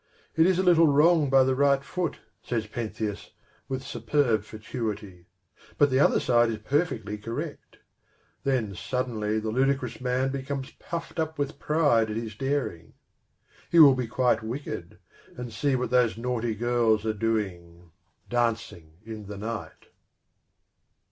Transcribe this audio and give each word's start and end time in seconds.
"It 0.35 0.47
is 0.47 0.57
a 0.57 0.63
little 0.63 0.87
wrong 0.87 1.29
by 1.29 1.43
the 1.43 1.53
right 1.53 1.83
foot," 1.83 2.17
says 2.41 2.65
Pentheus, 2.65 3.33
with 3.69 3.83
superb 3.83 4.43
fatuity;" 4.45 5.27
but 5.77 5.91
the 5.91 5.99
other 5.99 6.19
side 6.19 6.49
is 6.49 6.57
perfectly 6.57 7.19
correct." 7.19 7.77
Then 8.43 8.73
suddenly 8.73 9.37
the 9.37 9.51
ludicrous 9.51 10.01
man 10.01 10.29
becomes 10.31 10.71
puffed 10.79 11.19
up 11.19 11.37
with 11.37 11.59
pride 11.59 12.09
at 12.09 12.17
his 12.17 12.33
daring. 12.33 12.93
He 13.69 13.77
will 13.77 13.93
be 13.93 14.07
quite 14.07 14.41
wicked, 14.41 14.97
and 15.37 15.53
see 15.53 15.75
what 15.75 15.91
those 15.91 16.17
naughty 16.17 16.55
girls 16.55 17.05
are 17.05 17.13
doing, 17.13 17.91
dancing 18.27 18.93
in 19.05 19.27
the 19.27 19.37
night. 19.37 19.89